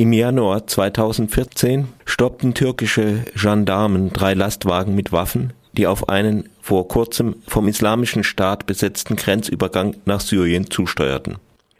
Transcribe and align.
Im 0.00 0.12
Januar 0.12 0.64
2014 0.64 1.88
stoppten 2.04 2.54
türkische 2.54 3.24
Gendarmen 3.34 4.12
drei 4.12 4.32
Lastwagen 4.32 4.94
mit 4.94 5.10
Waffen, 5.10 5.54
die 5.72 5.88
auf 5.88 6.08
einen 6.08 6.48
vor 6.62 6.86
kurzem 6.86 7.34
vom 7.48 7.66
Islamischen 7.66 8.22
Staat 8.22 8.66
besetzten 8.66 9.16
Grenzübergang 9.16 9.96
nach 10.04 10.20
Syrien 10.20 10.70
zusteuerten. 10.70 11.38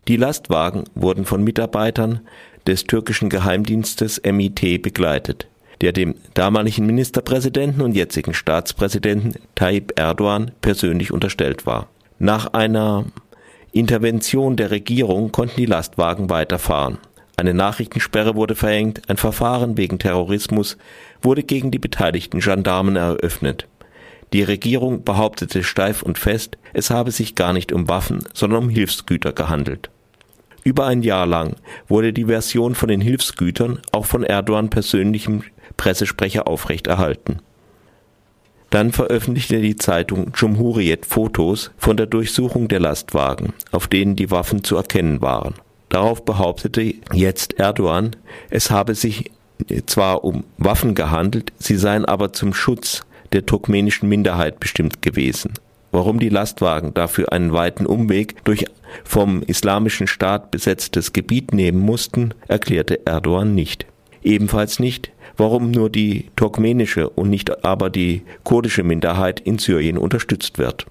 Die 0.08 0.16
Lastwagen 0.16 0.82
wurden 0.96 1.26
von 1.26 1.44
Mitarbeitern 1.44 2.18
des 2.66 2.82
türkischen 2.82 3.28
Geheimdienstes 3.28 4.20
MIT 4.24 4.82
begleitet, 4.82 5.46
der 5.80 5.92
dem 5.92 6.16
damaligen 6.34 6.86
Ministerpräsidenten 6.86 7.82
und 7.82 7.94
jetzigen 7.94 8.34
Staatspräsidenten 8.34 9.34
Tayyip 9.54 9.92
Erdogan 9.94 10.50
persönlich 10.60 11.12
unterstellt 11.12 11.66
war. 11.66 11.86
Nach 12.18 12.52
einer 12.52 13.04
Intervention 13.70 14.56
der 14.56 14.72
Regierung 14.72 15.30
konnten 15.30 15.54
die 15.56 15.66
Lastwagen 15.66 16.28
weiterfahren. 16.30 16.98
Eine 17.38 17.54
Nachrichtensperre 17.54 18.34
wurde 18.34 18.56
verhängt, 18.56 19.08
ein 19.08 19.16
Verfahren 19.16 19.76
wegen 19.76 20.00
Terrorismus 20.00 20.76
wurde 21.22 21.44
gegen 21.44 21.70
die 21.70 21.78
beteiligten 21.78 22.40
Gendarmen 22.40 22.96
eröffnet. 22.96 23.68
Die 24.32 24.42
Regierung 24.42 25.04
behauptete 25.04 25.62
steif 25.62 26.02
und 26.02 26.18
fest, 26.18 26.58
es 26.72 26.90
habe 26.90 27.12
sich 27.12 27.36
gar 27.36 27.52
nicht 27.52 27.70
um 27.70 27.88
Waffen, 27.88 28.24
sondern 28.34 28.64
um 28.64 28.68
Hilfsgüter 28.68 29.32
gehandelt. 29.32 29.88
Über 30.64 30.86
ein 30.86 31.04
Jahr 31.04 31.26
lang 31.26 31.54
wurde 31.86 32.12
die 32.12 32.24
Version 32.24 32.74
von 32.74 32.88
den 32.88 33.00
Hilfsgütern 33.00 33.82
auch 33.92 34.04
von 34.04 34.24
Erdogan 34.24 34.68
persönlichem 34.68 35.44
Pressesprecher 35.76 36.48
aufrechterhalten. 36.48 37.38
Dann 38.70 38.90
veröffentlichte 38.90 39.60
die 39.60 39.76
Zeitung 39.76 40.32
Cumhuriyet 40.32 41.06
Fotos 41.06 41.70
von 41.78 41.96
der 41.96 42.06
Durchsuchung 42.06 42.66
der 42.66 42.80
Lastwagen, 42.80 43.52
auf 43.70 43.86
denen 43.86 44.16
die 44.16 44.32
Waffen 44.32 44.64
zu 44.64 44.74
erkennen 44.74 45.22
waren. 45.22 45.54
Darauf 45.88 46.24
behauptete 46.24 46.94
jetzt 47.12 47.58
Erdogan, 47.58 48.16
es 48.50 48.70
habe 48.70 48.94
sich 48.94 49.30
zwar 49.86 50.24
um 50.24 50.44
Waffen 50.56 50.94
gehandelt, 50.94 51.52
sie 51.58 51.76
seien 51.76 52.04
aber 52.04 52.32
zum 52.32 52.54
Schutz 52.54 53.04
der 53.32 53.46
turkmenischen 53.46 54.08
Minderheit 54.08 54.60
bestimmt 54.60 55.02
gewesen. 55.02 55.54
Warum 55.90 56.18
die 56.18 56.28
Lastwagen 56.28 56.92
dafür 56.94 57.32
einen 57.32 57.52
weiten 57.52 57.86
Umweg 57.86 58.44
durch 58.44 58.66
vom 59.04 59.42
islamischen 59.42 60.06
Staat 60.06 60.50
besetztes 60.50 61.12
Gebiet 61.12 61.52
nehmen 61.52 61.80
mussten, 61.80 62.34
erklärte 62.46 63.06
Erdogan 63.06 63.54
nicht. 63.54 63.86
Ebenfalls 64.22 64.78
nicht, 64.78 65.10
warum 65.36 65.70
nur 65.70 65.88
die 65.88 66.26
turkmenische 66.36 67.08
und 67.08 67.30
nicht 67.30 67.64
aber 67.64 67.90
die 67.90 68.22
kurdische 68.44 68.82
Minderheit 68.82 69.40
in 69.40 69.58
Syrien 69.58 69.96
unterstützt 69.96 70.58
wird. 70.58 70.86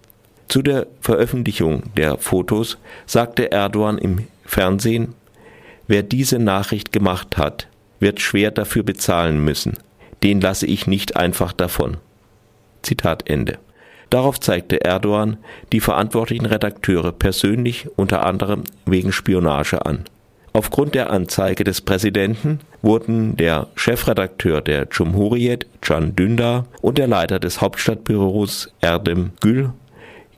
Zu 0.48 0.62
der 0.62 0.88
Veröffentlichung 1.02 1.84
der 1.98 2.18
Fotos 2.18 2.78
sagte 3.06 3.52
Erdogan 3.52 3.98
im 3.98 4.28
Fernsehen, 4.48 5.14
wer 5.88 6.02
diese 6.02 6.40
Nachricht 6.40 6.92
gemacht 6.92 7.38
hat, 7.38 7.68
wird 8.00 8.22
schwer 8.22 8.50
dafür 8.50 8.82
bezahlen 8.82 9.44
müssen. 9.44 9.78
Den 10.24 10.42
lasse 10.42 10.66
ich 10.66 10.88
nicht 10.88 11.16
einfach 11.16 11.54
davon. 11.54 11.98
Zitat 12.82 13.30
Ende. 13.30 13.60
Darauf 14.10 14.40
zeigte 14.40 14.84
Erdogan 14.84 15.38
die 15.74 15.82
verantwortlichen 15.82 16.46
Redakteure 16.46 17.12
persönlich 17.12 17.88
unter 17.98 18.26
anderem 18.26 18.64
wegen 18.86 19.12
Spionage 19.12 19.86
an. 19.86 20.06
Aufgrund 20.54 20.96
der 20.96 21.12
Anzeige 21.12 21.66
des 21.66 21.82
Präsidenten 21.82 22.62
wurden 22.82 23.36
der 23.36 23.68
Chefredakteur 23.76 24.62
der 24.62 24.86
Cumhuriyet, 24.86 25.68
Can 25.82 26.16
Dündar, 26.16 26.66
und 26.82 26.98
der 26.98 27.08
Leiter 27.08 27.40
des 27.40 27.60
Hauptstadtbüros 27.62 28.74
Erdem 28.82 29.32
Gül 29.42 29.72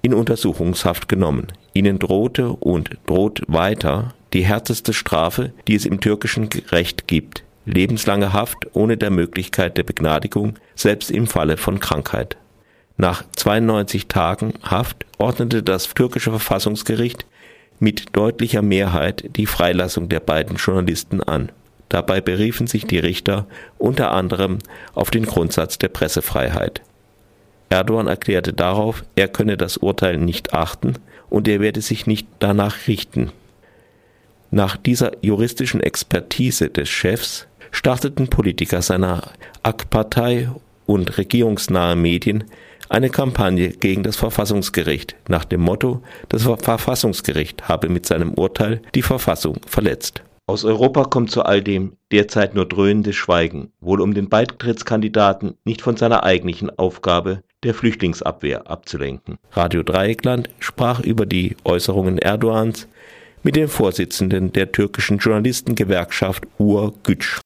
in 0.01 0.13
Untersuchungshaft 0.13 1.07
genommen. 1.07 1.47
Ihnen 1.73 2.00
drohte 2.00 2.50
und 2.50 2.98
droht 3.06 3.42
weiter 3.48 4.14
die 4.34 4.45
härteste 4.45 4.94
Strafe, 4.94 5.52
die 5.67 5.75
es 5.75 5.86
im 5.86 6.00
türkischen 6.00 6.50
Recht 6.72 7.08
gibt, 7.08 7.44
lebenslange 7.66 8.34
Haft 8.34 8.58
ohne 8.73 8.98
der 8.98 9.09
Möglichkeit 9.09 9.78
der 9.78 9.84
Begnadigung, 9.84 10.56
selbst 10.75 11.12
im 11.12 11.28
Falle 11.28 11.58
von 11.58 11.80
Krankheit. 11.80 12.38
Nach 12.97 13.23
92 13.36 14.08
Tagen 14.08 14.53
Haft 14.62 15.06
ordnete 15.18 15.63
das 15.63 15.94
türkische 15.94 16.31
Verfassungsgericht 16.31 17.25
mit 17.79 18.16
deutlicher 18.16 18.62
Mehrheit 18.62 19.24
die 19.38 19.46
Freilassung 19.46 20.09
der 20.09 20.19
beiden 20.19 20.58
Journalisten 20.58 21.24
an. 21.24 21.52
Dabei 21.88 22.22
beriefen 22.22 22.68
sich 22.68 22.85
die 22.85 23.00
Richter 23.00 23.47
unter 23.78 24.12
anderem 24.12 24.59
auf 24.94 25.12
den 25.12 25.25
Grundsatz 25.25 25.78
der 25.78 25.88
Pressefreiheit. 25.88 26.81
Erdogan 27.69 28.08
erklärte 28.08 28.53
darauf, 28.53 29.03
er 29.16 29.28
könne 29.28 29.56
das 29.56 29.78
Urteil 29.78 30.18
nicht 30.18 30.53
achten 30.53 30.96
und 31.29 31.47
er 31.47 31.59
werde 31.59 31.81
sich 31.81 32.07
nicht 32.07 32.28
danach 32.40 32.88
richten. 32.88 33.31
Nach 34.51 34.78
dieser 34.78 35.12
juristischen 35.23 35.81
Expertise 35.81 36.69
des 36.69 36.90
Chefs 36.90 37.47
starteten 37.72 38.29
Politiker 38.29 38.81
seiner 38.81 39.31
AK-Partei 39.63 40.50
und 40.85 41.17
regierungsnahe 41.17 41.95
Medien 41.95 42.45
eine 42.90 43.12
Kampagne 43.12 43.69
gegen 43.69 44.01
das 44.01 44.16
Verfassungsgericht 44.16 45.16
nach 45.28 45.45
dem 45.45 45.62
Motto, 45.62 46.01
das 46.29 46.44
Verfassungsgericht 46.44 47.69
habe 47.69 47.90
mit 47.90 48.07
seinem 48.07 48.34
Urteil 48.34 48.81
die 48.96 49.03
Verfassung 49.03 49.57
verletzt. 49.67 50.23
Aus 50.47 50.66
Europa 50.66 51.03
kommt 51.03 51.29
zu 51.29 51.44
all 51.44 51.61
dem 51.61 51.94
derzeit 52.11 52.56
nur 52.56 52.66
dröhnendes 52.66 53.16
Schweigen, 53.16 53.72
wohl 53.79 54.01
um 54.01 54.16
den 54.16 54.29
Beitrittskandidaten 54.29 55.53
nicht 55.63 55.84
von 55.84 55.96
seiner 55.96 56.23
eigentlichen 56.23 56.75
Aufgabe 56.79 57.44
der 57.64 57.74
Flüchtlingsabwehr 57.74 58.70
abzulenken. 58.70 59.38
Radio 59.52 59.84
Dreieckland 59.84 60.50
sprach 60.59 61.02
über 61.02 61.25
die 61.25 61.56
Äußerungen 61.66 62.18
Erdogans 62.18 62.88
mit 63.44 63.56
dem 63.56 63.68
Vorsitzenden 63.68 64.52
der 64.53 64.72
türkischen 64.72 65.18
Journalistengewerkschaft 65.18 66.47
Ur 66.58 66.94
Güç 67.03 67.42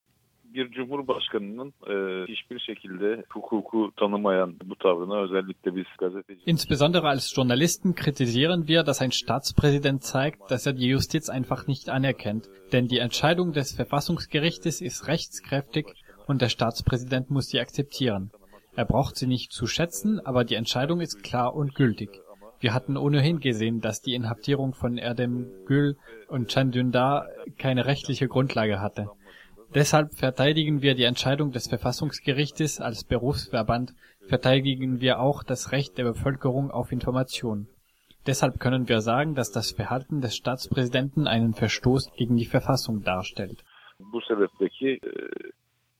bir 0.54 0.72
cumhurbaşkanının 0.72 1.74
e, 1.88 1.94
hiçbir 2.28 2.60
şekilde 2.60 3.24
hukuku 3.30 3.92
tanımayan 3.98 4.56
bu 4.66 4.76
tavrına 4.76 5.22
özellikle 5.22 5.76
biz 5.76 5.86
gazeteci 6.00 6.42
Insbesondere 6.46 7.08
als 7.08 7.34
Journalisten 7.36 7.94
kritisieren 7.94 8.68
wir, 8.68 8.86
dass 8.86 9.02
ein 9.02 9.12
Staatspräsident 9.12 10.04
zeigt, 10.04 10.52
dass 10.52 10.68
er 10.68 10.74
die 10.74 10.88
Justiz 10.88 11.30
einfach 11.30 11.68
nicht 11.68 11.90
anerkennt, 11.90 12.50
denn 12.72 12.88
die 12.88 13.00
Entscheidung 13.00 13.54
des 13.54 13.76
Verfassungsgerichtes 13.76 14.82
ist 14.82 15.08
rechtskräftig 15.08 15.86
und 16.28 16.42
der 16.42 16.50
Staatspräsident 16.50 17.30
muss 17.32 17.48
sie 17.48 17.60
akzeptieren. 17.60 18.32
Er 18.76 18.86
braucht 18.86 19.16
sie 19.16 19.28
nicht 19.28 19.52
zu 19.52 19.68
schätzen, 19.68 20.20
aber 20.26 20.44
die 20.44 20.56
Entscheidung 20.56 21.02
ist 21.02 21.24
klar 21.24 21.56
und 21.56 21.76
gültig. 21.76 22.10
Wir 22.60 22.74
hatten 22.74 22.98
ohnehin 22.98 23.40
gesehen, 23.40 23.82
dass 23.82 24.02
die 24.02 24.14
Inhaftierung 24.14 24.74
von 24.74 24.98
Erdem 24.98 25.52
Gül 25.66 25.98
und 26.28 26.50
Can 26.50 26.72
Dündar 26.72 27.28
keine 27.58 27.86
rechtliche 27.86 28.28
Grundlage 28.28 28.80
hatte. 28.80 29.10
Deshalb 29.76 30.14
verteidigen 30.14 30.82
wir 30.82 30.96
die 30.96 31.04
Entscheidung 31.04 31.52
des 31.52 31.68
Verfassungsgerichtes 31.68 32.80
als 32.80 33.04
Berufsverband, 33.04 33.94
verteidigen 34.28 35.02
wir 35.02 35.20
auch 35.20 35.44
das 35.44 35.72
Recht 35.72 35.98
der 35.98 36.06
Bevölkerung 36.06 36.72
auf 36.72 36.92
Information. 36.92 37.68
Deshalb 38.26 38.60
können 38.60 38.88
wir 38.88 39.02
sagen, 39.02 39.36
dass 39.36 39.52
das 39.52 39.72
Verhalten 39.72 40.22
des 40.22 40.36
Staatspräsidenten 40.36 41.28
einen 41.28 41.54
Verstoß 41.54 42.14
gegen 42.16 42.38
die 42.38 42.46
Verfassung 42.46 43.04
darstellt. 43.04 43.64
bu 44.00 44.22
sebepteki 44.22 44.90
e, 44.90 45.12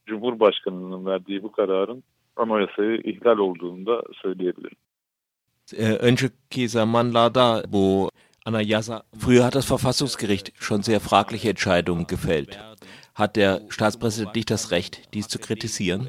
Cumhurbaşkanının 0.06 1.06
verdiği 1.06 1.42
bu 1.42 1.52
kararın 1.52 2.02
anayasayı 2.36 3.00
ihlal 3.04 3.38
olduğunu 3.38 3.86
da 3.86 4.02
söyleyebilirim. 4.22 4.76
Äh, 5.72 5.96
önceki 6.00 6.68
zamanlarda 6.68 7.64
bu 7.68 8.10
früher 9.18 9.42
hat 9.42 9.54
das 9.54 9.66
Verfassungsgericht 9.66 10.52
schon 10.58 10.82
sehr 10.82 11.00
fragliche 11.00 11.50
Entscheidungen 11.50 12.06
gefällt. 12.06 12.58
Hat 13.14 13.36
der 13.36 13.62
Staatspräsident 13.70 14.34
nicht 14.34 14.50
das 14.50 14.70
Recht, 14.70 15.14
dies 15.14 15.28
zu 15.28 15.38
kritisieren? 15.38 16.08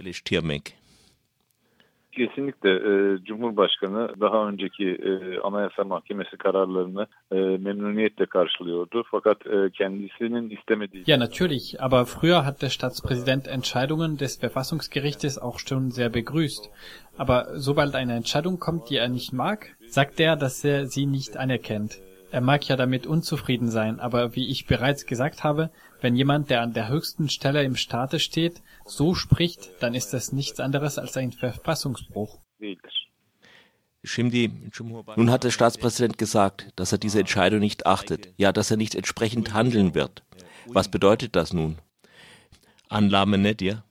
Kesinlikle 2.16 2.70
e, 2.70 3.24
Cumhurbaşkanı 3.24 4.10
daha 4.22 4.48
önceki 4.48 4.90
e, 4.90 5.40
Anayasa 5.40 5.84
Mahkemesi 5.84 6.38
kararlarını 6.38 7.08
e, 7.32 7.36
memnuniyetle 7.36 8.26
karşılıyordu. 8.26 9.04
Fakat 9.12 9.38
kendisinin 9.74 10.50
istemediği... 10.50 11.04
Ja, 11.08 11.20
natürlich, 11.20 11.76
aber 11.80 12.06
früher 12.06 12.44
hat 12.44 12.62
der 12.62 12.70
Staatspräsident 12.70 13.48
Entscheidungen 13.48 14.20
des 14.20 14.40
Verfassungsgerichtes 14.40 15.42
auch 15.42 15.60
schon 15.60 15.90
sehr 15.90 16.14
begrüßt. 16.14 16.70
Aber 17.18 17.46
sobald 17.56 17.96
eine 17.96 18.14
Entscheidung 18.16 18.60
kommt, 18.60 18.90
die 18.90 18.98
er 18.98 19.10
nicht 19.10 19.34
mag, 19.34 19.76
sagt 19.88 20.20
er, 20.20 20.36
dass 20.36 20.66
er 20.66 20.86
sie 20.86 21.06
nicht 21.06 21.38
anerkennt. 21.38 22.02
Er 22.32 22.42
mag 22.42 22.68
ja 22.68 22.76
damit 22.76 23.08
unzufrieden 23.08 23.70
sein, 23.70 24.00
aber 24.00 24.36
wie 24.36 24.50
ich 24.50 24.68
bereits 24.68 25.06
gesagt 25.06 25.44
habe, 25.44 25.70
wenn 26.02 26.16
jemand, 26.16 26.50
der 26.50 26.62
an 26.62 26.74
der 26.74 26.90
höchsten 26.90 27.30
Stelle 27.30 27.64
im 27.64 27.76
Staate 27.76 28.20
steht, 28.20 28.62
so 28.86 29.16
spricht, 29.16 29.72
dann 29.82 29.94
ist 29.94 30.14
das 30.14 30.32
nichts 30.32 30.60
anderes 30.60 30.98
als 30.98 31.18
ein 31.18 31.32
Verfassungsbruch. 31.32 32.40
Nun 35.16 35.32
hat 35.32 35.44
der 35.44 35.52
Staatspräsident 35.52 36.18
gesagt, 36.18 36.72
dass 36.76 36.92
er 36.92 36.98
diese 37.00 37.20
Entscheidung 37.20 37.60
nicht 37.60 37.86
achtet, 37.88 38.30
ja, 38.38 38.52
dass 38.52 38.72
er 38.72 38.78
nicht 38.78 38.96
entsprechend 38.96 39.54
handeln 39.54 39.96
wird. 39.96 40.24
Was 40.68 40.90
bedeutet 40.90 41.36
das 41.36 41.54
nun? 41.54 41.78
Anlame 42.88 43.38
ne 43.38 43.56
dir? 43.56 43.84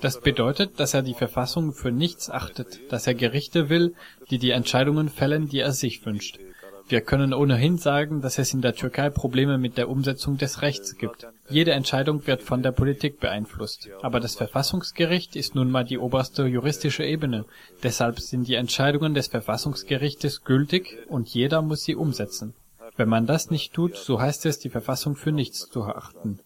Das 0.00 0.20
bedeutet, 0.20 0.80
dass 0.80 0.94
er 0.94 1.02
die 1.02 1.14
Verfassung 1.14 1.72
für 1.72 1.92
nichts 1.92 2.30
achtet, 2.30 2.90
dass 2.90 3.06
er 3.06 3.14
Gerichte 3.14 3.68
will, 3.68 3.94
die 4.30 4.38
die 4.38 4.50
Entscheidungen 4.50 5.08
fällen, 5.08 5.48
die 5.48 5.60
er 5.60 5.72
sich 5.72 6.04
wünscht. 6.04 6.40
Wir 6.88 7.02
können 7.02 7.34
ohnehin 7.34 7.76
sagen, 7.76 8.22
dass 8.22 8.38
es 8.38 8.54
in 8.54 8.62
der 8.62 8.74
Türkei 8.74 9.10
Probleme 9.10 9.58
mit 9.58 9.76
der 9.76 9.90
Umsetzung 9.90 10.38
des 10.38 10.62
Rechts 10.62 10.96
gibt. 10.96 11.26
Jede 11.48 11.72
Entscheidung 11.72 12.26
wird 12.26 12.42
von 12.42 12.62
der 12.62 12.72
Politik 12.72 13.20
beeinflusst. 13.20 13.90
Aber 14.02 14.20
das 14.20 14.36
Verfassungsgericht 14.36 15.36
ist 15.36 15.54
nun 15.54 15.70
mal 15.70 15.84
die 15.84 15.98
oberste 15.98 16.46
juristische 16.46 17.04
Ebene. 17.04 17.44
Deshalb 17.82 18.20
sind 18.20 18.48
die 18.48 18.54
Entscheidungen 18.54 19.12
des 19.12 19.28
Verfassungsgerichtes 19.28 20.44
gültig 20.44 20.96
und 21.08 21.28
jeder 21.28 21.60
muss 21.60 21.84
sie 21.84 21.94
umsetzen. 21.94 22.54
Wenn 22.96 23.08
man 23.08 23.26
das 23.26 23.50
nicht 23.50 23.74
tut, 23.74 23.96
so 23.96 24.20
heißt 24.20 24.46
es, 24.46 24.58
die 24.58 24.70
Verfassung 24.70 25.14
für 25.14 25.30
nichts 25.30 25.68
zu 25.68 25.84
achten. 25.84 26.40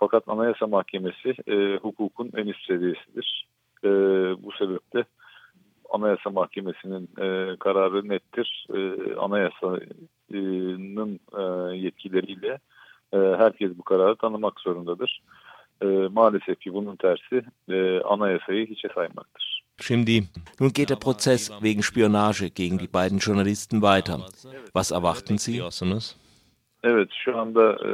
Fakat 0.00 0.26
Anayasa 0.28 0.66
Mahkemesi 0.66 1.36
e, 1.44 1.78
hukukun 1.82 2.32
en 2.32 2.48
üst 2.48 2.64
seviyesidir. 2.66 3.26
E, 3.82 3.90
bu 4.40 4.50
sebeple 4.58 5.04
Anayasa 6.00 6.30
Mahkemesi'nin 6.30 7.08
e, 7.18 7.56
kararı 7.56 8.08
nettir. 8.08 8.66
E, 8.74 9.14
anayasanın 9.14 11.20
e, 11.38 11.42
yetkileriyle 11.76 12.58
e, 13.12 13.16
herkes 13.16 13.70
bu 13.78 13.82
kararı 13.82 14.16
tanımak 14.16 14.60
zorundadır. 14.60 15.22
E, 15.82 15.86
maalesef 15.86 16.60
ki 16.60 16.74
bunun 16.74 16.96
tersi 16.96 17.42
e, 17.68 18.00
anayasayı 18.00 18.66
hiçe 18.66 18.88
saymaktır. 18.94 19.60
Şimdi, 19.80 20.22
nun 20.60 20.70
geht 20.74 20.90
der 20.90 21.00
Prozess 21.00 21.50
wegen 21.50 21.80
Spionage 21.80 22.48
gegen 22.48 22.78
die 22.78 22.94
beiden 22.94 23.18
Journalisten 23.18 23.80
weiter. 23.80 24.20
Was 24.64 24.92
erwarten 24.92 25.36
Sie? 25.36 25.62
Evet, 26.82 27.08
şu 27.24 27.38
anda 27.38 27.72
e, 27.72 27.90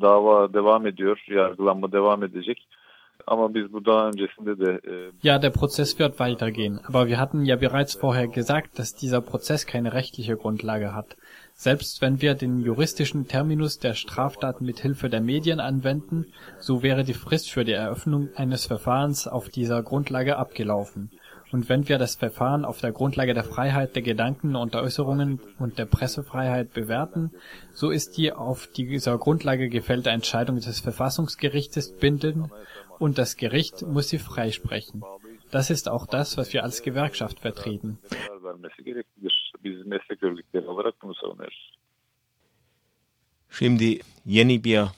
dava 0.00 0.52
devam 0.52 0.86
ediyor, 0.86 1.24
yargılanma 1.28 1.92
devam 1.92 2.24
edecek. 2.24 2.68
Aber 3.26 3.48
biz 3.48 3.72
bu 3.72 3.84
daha 3.84 4.08
öncesinde 4.08 4.58
de 4.58 4.80
e, 4.84 5.10
Ja, 5.22 5.38
der 5.38 5.50
Prozess 5.50 5.98
wird 5.98 6.18
weitergehen, 6.18 6.80
aber 6.84 7.06
wir 7.06 7.18
hatten 7.18 7.44
ja 7.44 7.56
bereits 7.56 7.94
vorher 7.94 8.28
gesagt, 8.28 8.78
dass 8.78 8.94
dieser 8.94 9.20
Prozess 9.20 9.66
keine 9.66 9.92
rechtliche 9.92 10.36
Grundlage 10.36 10.94
hat. 10.94 11.16
Selbst 11.54 12.02
wenn 12.02 12.20
wir 12.20 12.34
den 12.34 12.60
juristischen 12.60 13.28
Terminus 13.28 13.78
der 13.78 13.94
Straftaten 13.94 14.64
mit 14.64 14.80
Hilfe 14.80 15.08
der 15.08 15.20
Medien 15.20 15.60
anwenden, 15.60 16.26
so 16.58 16.82
wäre 16.82 17.04
die 17.04 17.14
Frist 17.14 17.50
für 17.50 17.64
die 17.64 17.72
Eröffnung 17.72 18.28
eines 18.34 18.66
Verfahrens 18.66 19.28
auf 19.28 19.48
dieser 19.48 19.82
Grundlage 19.82 20.36
abgelaufen. 20.36 21.10
Und 21.54 21.68
wenn 21.68 21.88
wir 21.88 21.98
das 21.98 22.16
Verfahren 22.16 22.64
auf 22.64 22.80
der 22.80 22.90
Grundlage 22.90 23.32
der 23.32 23.44
Freiheit 23.44 23.94
der 23.94 24.02
Gedanken 24.02 24.56
und 24.56 24.74
der 24.74 24.82
Äußerungen 24.82 25.40
und 25.60 25.78
der 25.78 25.86
Pressefreiheit 25.86 26.72
bewerten, 26.72 27.30
so 27.72 27.90
ist 27.90 28.16
die 28.16 28.32
auf 28.32 28.66
dieser 28.66 29.16
Grundlage 29.18 29.68
gefällte 29.68 30.10
Entscheidung 30.10 30.56
des 30.56 30.80
Verfassungsgerichtes 30.80 31.96
bindend 31.96 32.50
und 32.98 33.18
das 33.18 33.36
Gericht 33.36 33.82
muss 33.82 34.08
sie 34.08 34.18
freisprechen. 34.18 35.04
Das 35.52 35.70
ist 35.70 35.88
auch 35.88 36.06
das, 36.06 36.36
was 36.36 36.52
wir 36.52 36.64
als 36.64 36.82
Gewerkschaft 36.82 37.38
vertreten. 37.38 38.00
Şimdi 43.48 44.00
yeni 44.24 44.58
bir 44.58 44.92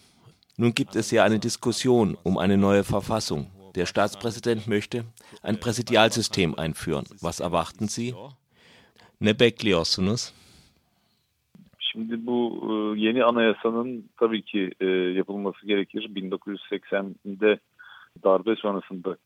nun 0.56 0.72
gibt 0.72 0.96
es 0.96 1.10
ja 1.10 1.22
eine 1.22 1.38
Diskussion 1.38 2.16
um 2.22 2.38
eine 2.38 2.56
neue 2.56 2.82
Verfassung. 2.82 3.50
Der 3.76 3.86
Staatspräsident 3.86 4.66
möchte 4.66 5.04
ein 5.42 5.60
Präsidialsystem 5.60 6.58
einführen. 6.58 7.04
Was 7.20 7.40
erwarten 7.40 7.88
Sie? 7.88 8.14
Ne 9.20 9.34
bekliyorsunuz? 9.34 10.32
Şimdi 11.78 12.26
bu 12.26 12.94
yeni 12.96 13.24
anayasanın 13.24 14.10
tabii 14.16 14.42
ki 14.42 14.70
yapılması 15.16 15.66
gerekir. 15.66 16.10
1980'de 16.14 17.58
darbe 18.24 18.56
sonrasında 18.56 19.16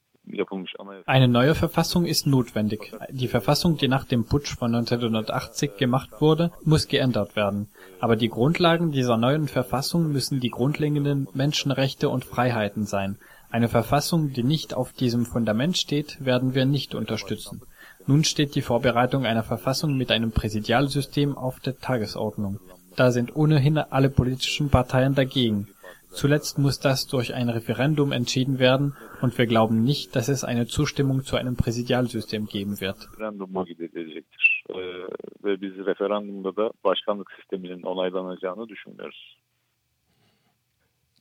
Eine 1.06 1.28
neue 1.28 1.54
Verfassung 1.54 2.04
ist 2.04 2.26
notwendig. 2.26 2.92
Die 3.10 3.28
Verfassung, 3.28 3.78
die 3.78 3.88
nach 3.88 4.04
dem 4.04 4.24
Putsch 4.26 4.56
von 4.58 4.74
1980 4.74 5.76
gemacht 5.76 6.20
wurde, 6.20 6.52
muss 6.64 6.88
geändert 6.88 7.36
werden. 7.36 7.68
Aber 8.00 8.16
die 8.16 8.28
Grundlagen 8.28 8.92
dieser 8.92 9.16
neuen 9.16 9.48
Verfassung 9.48 10.12
müssen 10.12 10.38
die 10.40 10.50
grundlegenden 10.50 11.26
Menschenrechte 11.34 12.08
und 12.08 12.24
Freiheiten 12.24 12.84
sein. 12.84 13.18
Eine 13.52 13.68
Verfassung, 13.68 14.32
die 14.32 14.44
nicht 14.44 14.74
auf 14.74 14.92
diesem 14.92 15.26
Fundament 15.26 15.76
steht, 15.76 16.24
werden 16.24 16.54
wir 16.54 16.66
nicht 16.66 16.94
unterstützen. 16.94 17.62
Nun 18.06 18.22
steht 18.22 18.54
die 18.54 18.62
Vorbereitung 18.62 19.26
einer 19.26 19.42
Verfassung 19.42 19.96
mit 19.96 20.12
einem 20.12 20.30
Präsidialsystem 20.30 21.36
auf 21.36 21.58
der 21.58 21.78
Tagesordnung. 21.78 22.60
Da 22.96 23.10
sind 23.10 23.34
ohnehin 23.34 23.78
alle 23.78 24.08
politischen 24.08 24.70
Parteien 24.70 25.16
dagegen. 25.16 25.68
Zuletzt 26.12 26.58
muss 26.58 26.80
das 26.80 27.06
durch 27.06 27.34
ein 27.34 27.48
Referendum 27.48 28.12
entschieden 28.12 28.58
werden, 28.58 28.96
und 29.20 29.36
wir 29.36 29.46
glauben 29.46 29.82
nicht, 29.84 30.16
dass 30.16 30.28
es 30.28 30.44
eine 30.44 30.66
Zustimmung 30.66 31.24
zu 31.24 31.36
einem 31.36 31.56
Präsidialsystem 31.56 32.46
geben 32.46 32.80
wird. 32.80 33.08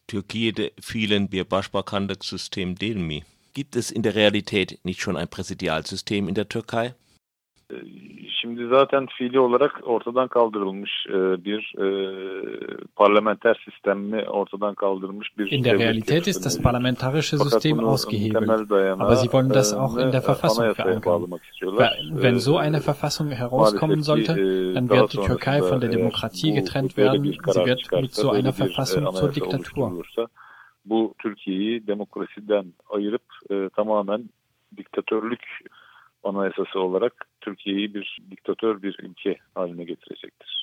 Türkiye'de 0.09 0.71
fiilen 0.81 1.31
bir 1.31 1.51
başbakanlık-System 1.51 2.79
değil 2.79 2.95
mi? 2.95 3.21
Gibt 3.53 3.75
es 3.75 3.91
in 3.91 4.03
der 4.03 4.15
Realität 4.15 4.85
nicht 4.85 5.01
schon 5.01 5.15
ein 5.15 5.27
Präsidialsystem 5.27 6.29
in 6.29 6.35
der 6.35 6.49
Türkei? 6.49 6.93
Şimdi 8.41 8.67
zaten 8.67 9.07
fiili 9.17 9.39
olarak 9.39 9.81
ortadan 9.83 10.27
kaldırılmış 10.27 10.91
bir 11.45 11.73
parlamenter 12.95 13.61
sistemi 13.65 14.29
ortadan 14.29 14.75
kaldırılmış 14.75 15.37
bir 15.37 15.51
In 15.51 15.63
der 15.63 15.79
Realität 15.79 16.27
ist 16.27 16.45
das 16.45 16.61
parlamentarische 16.61 17.37
System 17.37 17.79
ausgehebelt, 17.79 18.71
aber 18.71 19.15
sie 19.15 19.29
wollen 19.31 19.49
das 19.49 19.73
auch 19.73 19.97
in 19.97 20.11
der 20.11 20.21
Verfassung 20.21 20.73
verankern. 20.73 21.39
Wenn 22.23 22.39
so 22.39 22.57
eine 22.57 22.81
Verfassung 22.81 23.31
herauskommen 23.31 24.01
sollte, 24.01 24.33
dann 24.73 24.89
wird 24.89 25.13
die 25.13 25.17
Türkei 25.17 25.61
von 25.61 25.79
der 25.79 25.89
Demokratie 25.89 26.53
getrennt 26.53 26.97
werden, 26.97 27.23
sie 27.23 27.65
wird 27.65 27.91
mit 28.01 28.13
so 28.13 28.31
einer 28.31 28.53
Verfassung 28.53 29.13
zur 29.13 29.29
Diktatur. 29.29 30.05
Bu 30.85 31.13
Türkiye'yi 31.19 31.87
demokrasiden 31.87 32.73
ayırıp 32.89 33.21
e, 33.49 33.69
tamamen 33.75 34.29
diktatörlük 34.77 35.41
anayasası 36.23 36.79
olarak 36.79 37.28
Türkiye'yi 37.41 37.93
bir 37.93 38.19
diktatör 38.31 38.81
bir 38.81 38.95
ülke 38.99 39.37
haline 39.55 39.83
getirecektir. 39.83 40.58